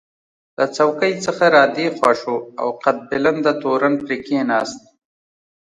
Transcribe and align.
له 0.57 0.65
څوکۍ 0.75 1.13
څخه 1.25 1.45
را 1.55 1.63
دې 1.75 1.87
خوا 1.95 2.11
شو 2.21 2.35
او 2.61 2.67
قد 2.83 2.97
بلنده 3.09 3.51
تورن 3.61 3.93
پرې 4.03 4.17
کېناست. 4.25 4.81